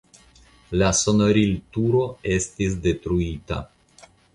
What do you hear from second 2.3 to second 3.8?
estis detruita.